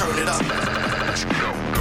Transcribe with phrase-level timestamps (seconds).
[0.00, 0.40] turn it up.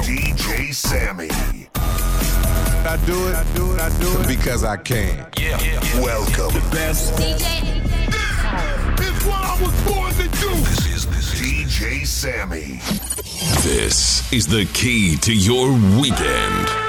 [0.04, 1.30] DJ Sammy.
[1.76, 4.28] I do it, I do it, I do it.
[4.28, 5.26] Because I can.
[5.40, 6.02] Yeah, yeah.
[6.02, 6.54] Welcome.
[6.54, 7.14] The best.
[7.14, 7.64] DJ.
[8.98, 10.50] This is what I was born to do.
[10.50, 12.82] This is, this is DJ Sammy.
[13.64, 16.89] This is the key to your weekend.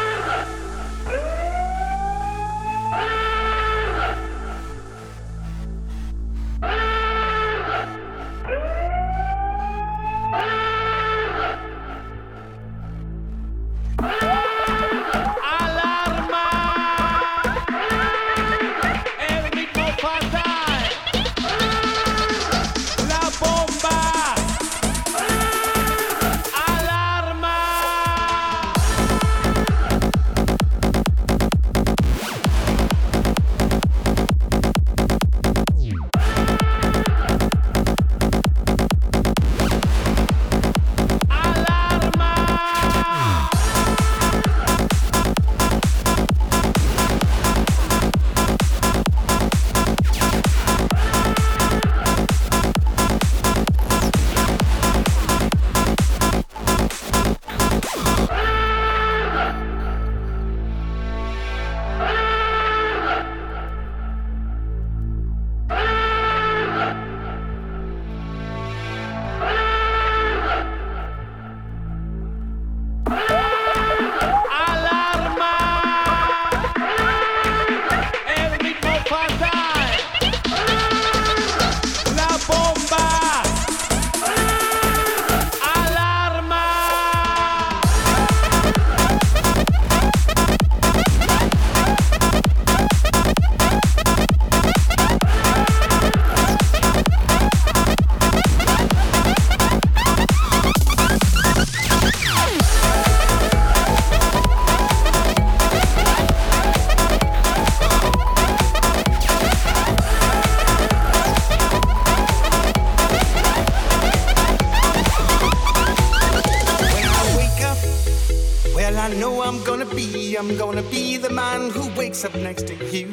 [122.24, 123.06] Up next to you.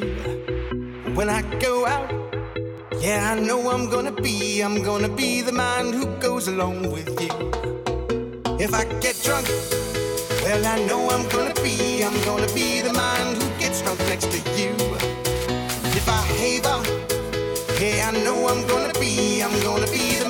[1.14, 2.10] When I go out,
[3.00, 7.08] yeah, I know I'm gonna be, I'm gonna be the man who goes along with
[7.18, 7.30] you.
[8.60, 9.48] If I get drunk,
[10.42, 14.30] well, I know I'm gonna be, I'm gonna be the man who gets drunk next
[14.30, 14.74] to you.
[15.96, 16.86] If I have up,
[17.80, 20.27] yeah, I know I'm gonna be, I'm gonna be the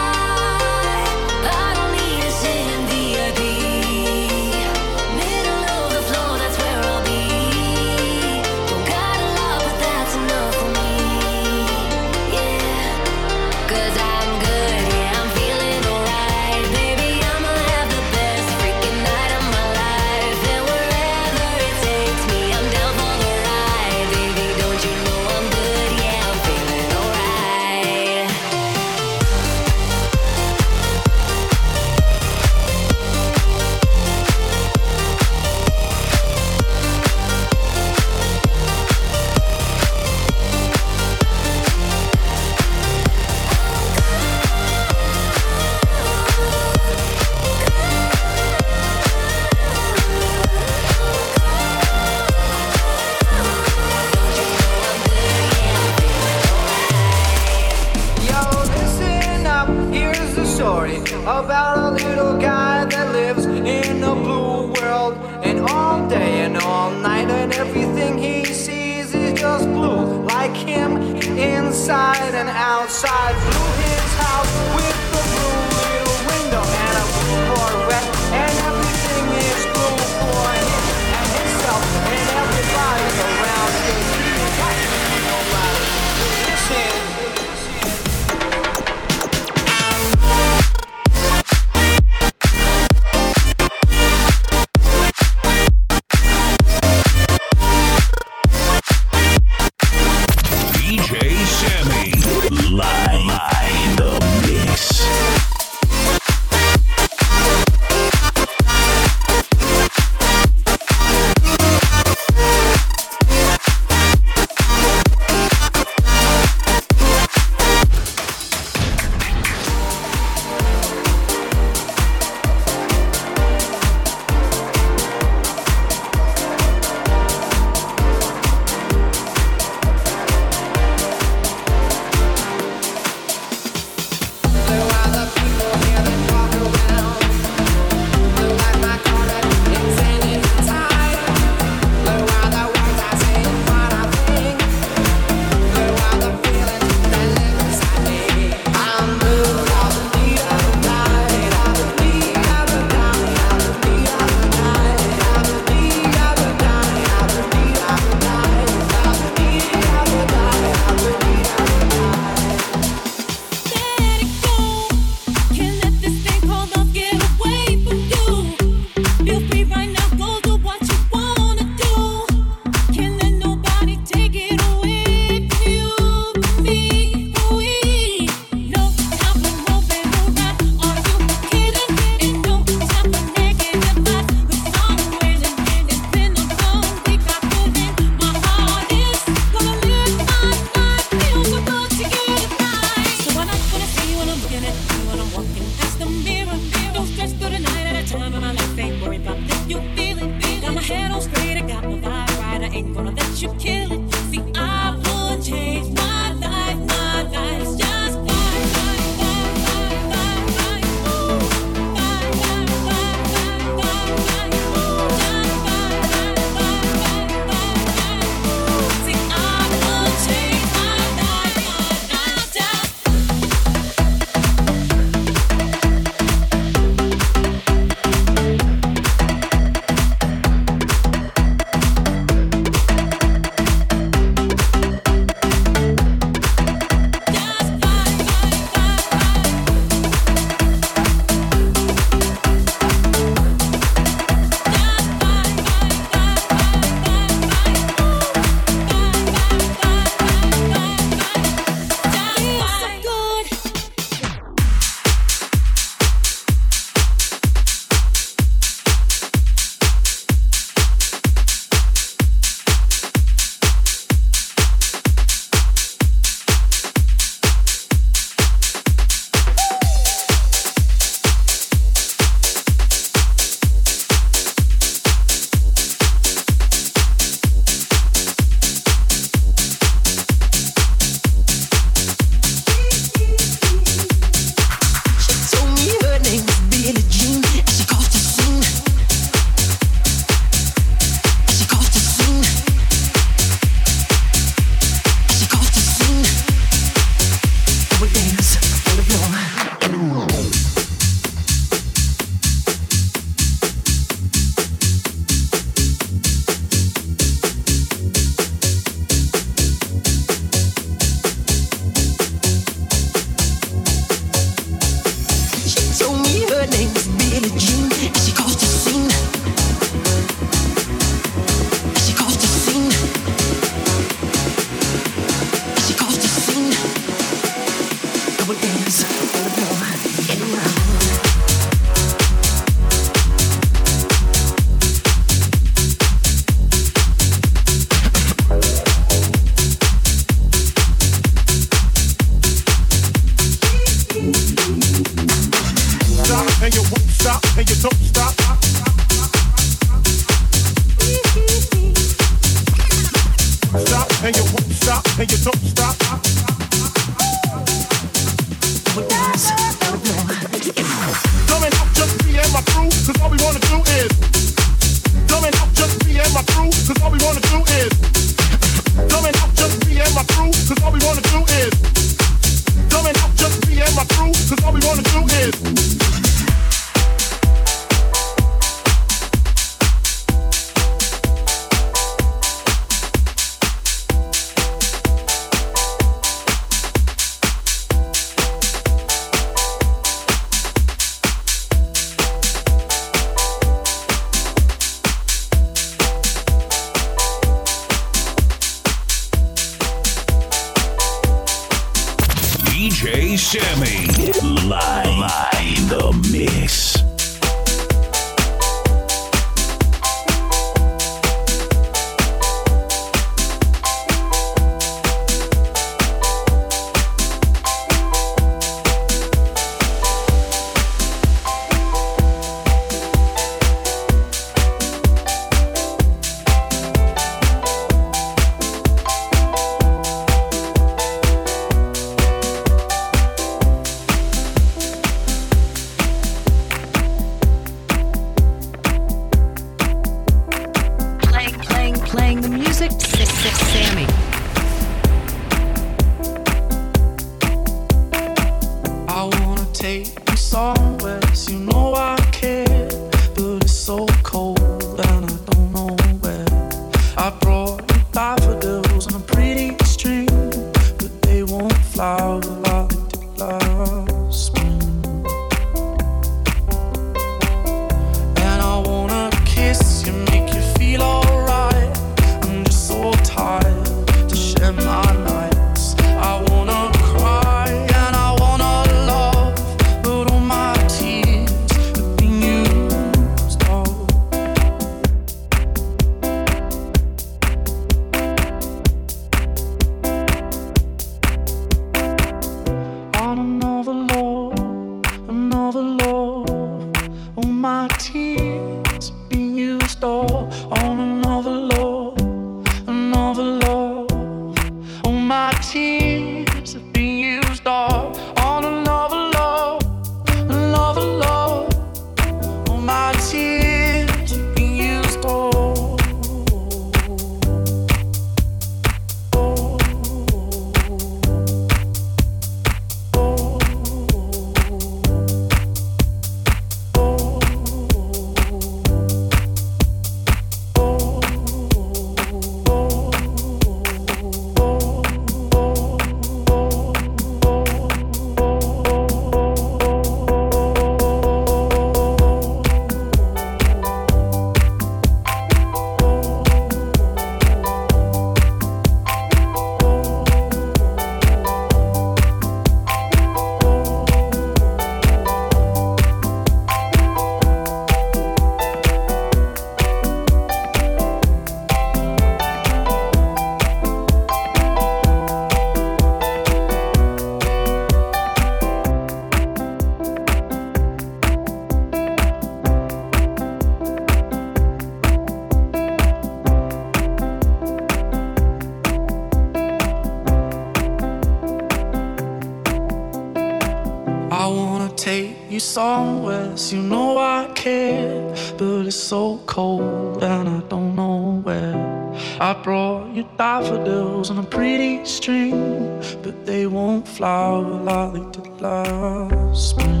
[597.21, 600.00] flower, lolly to love spring.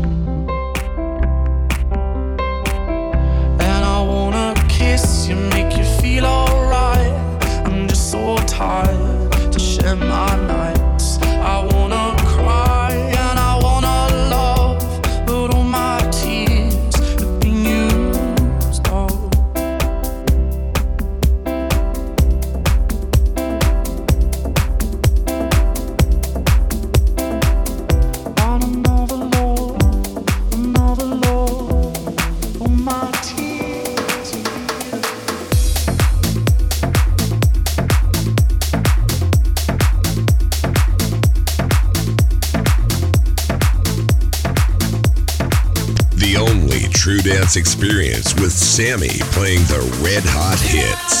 [47.55, 51.20] experience with Sammy playing the red hot hits.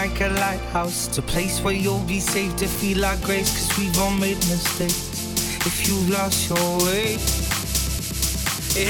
[0.00, 1.08] like a lighthouse.
[1.08, 3.50] It's a place where you'll be safe to feel our grace.
[3.52, 5.66] Cause we've all made mistakes.
[5.66, 7.18] If you've lost your way,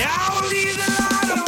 [0.07, 1.40] I'll be the light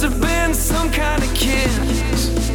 [0.00, 2.47] must have been some kind of kiss.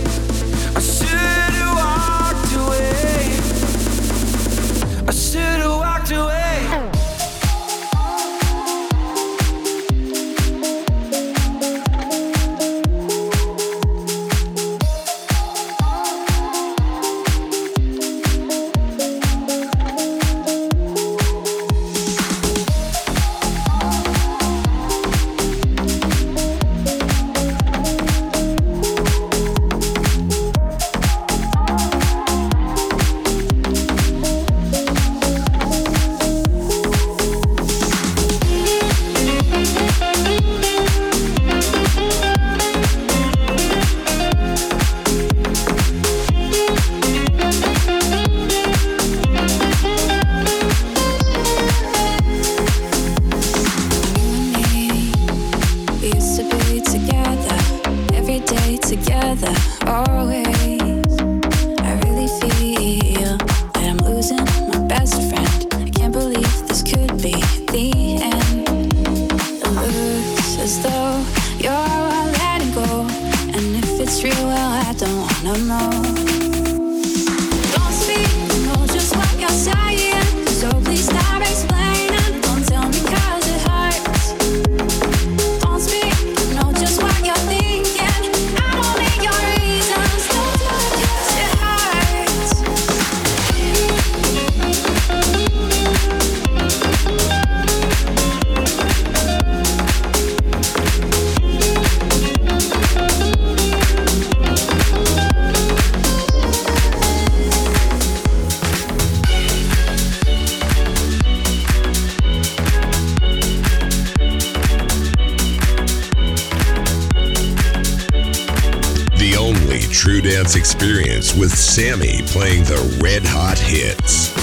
[123.93, 124.42] Hits.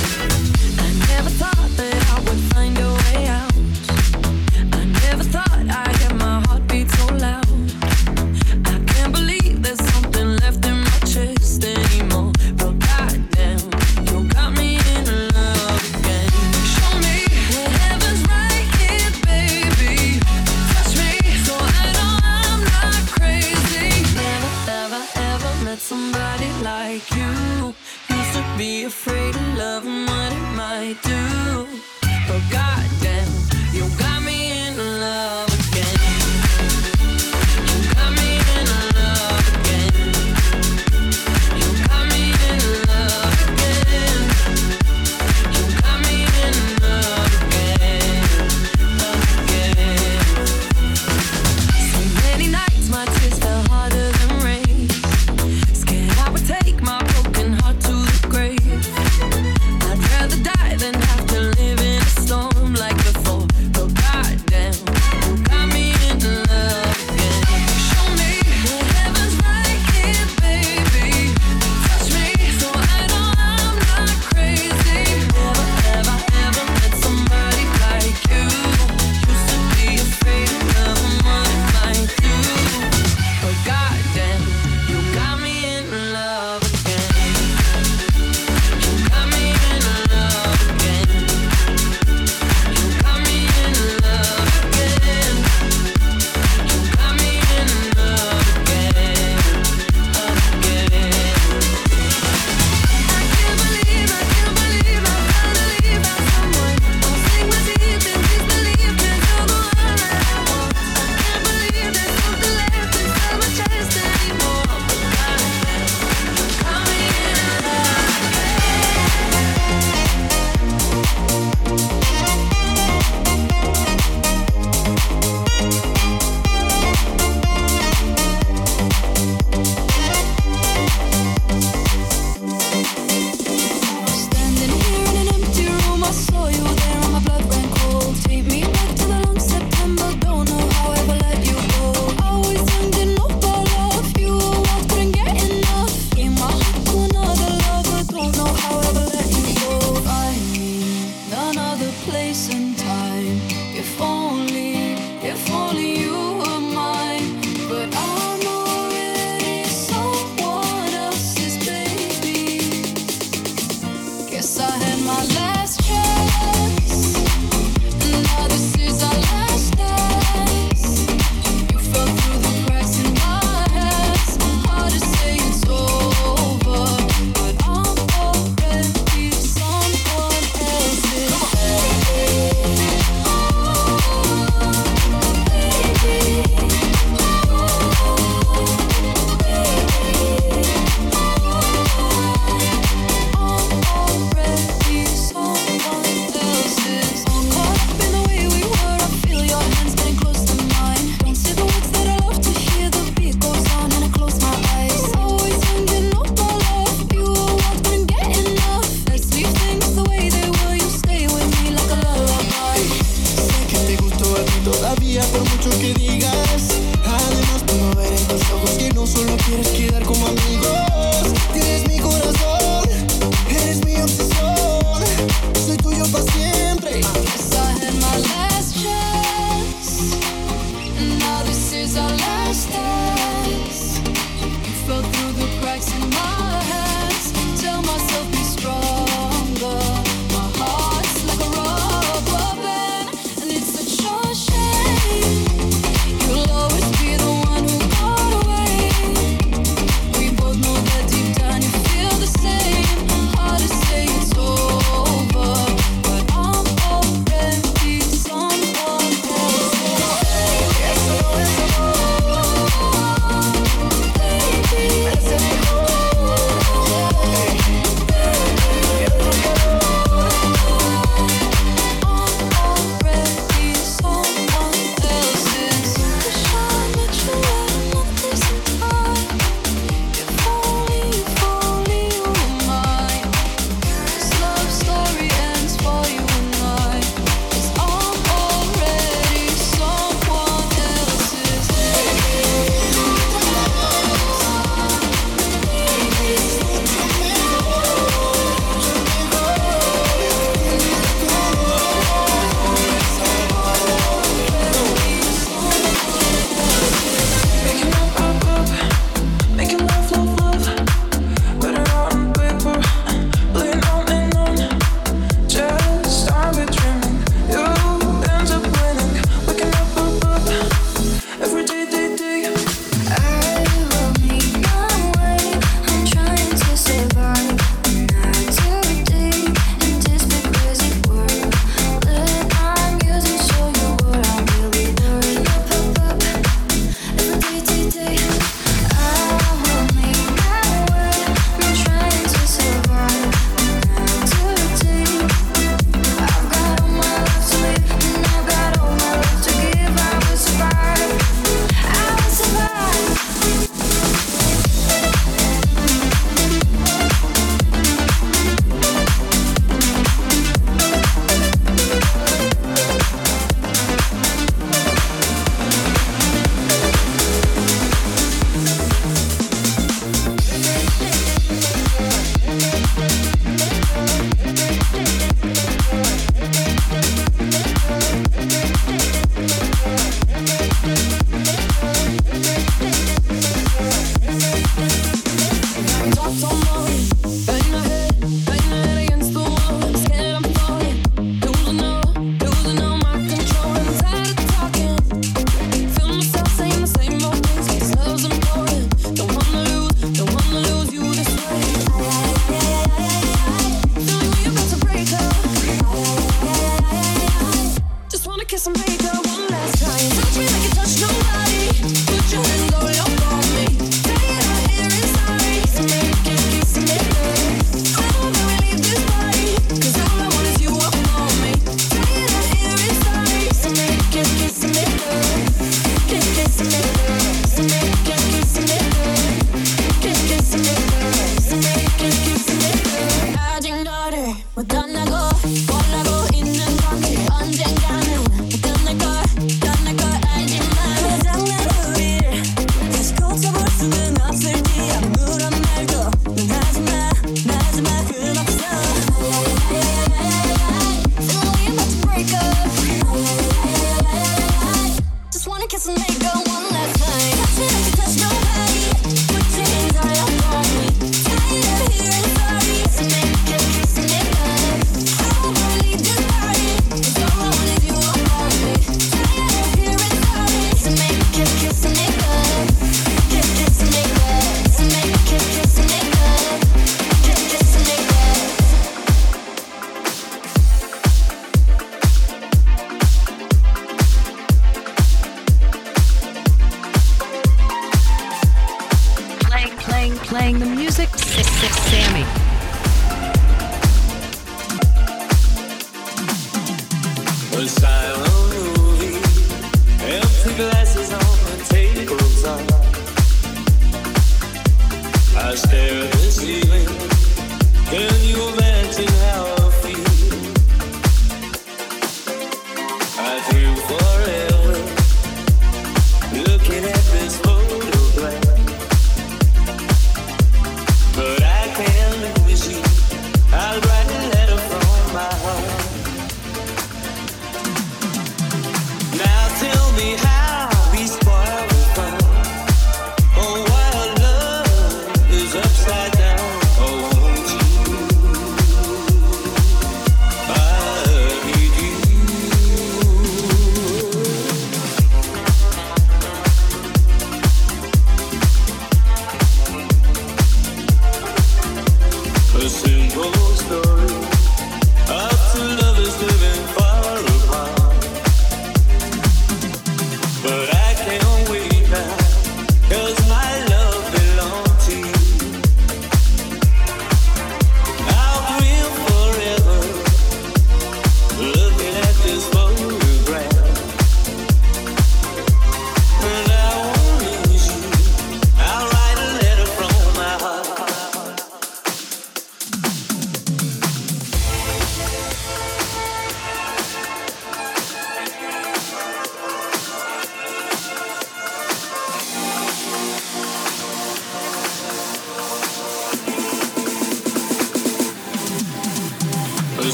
[505.50, 506.89] I stare at this ceiling.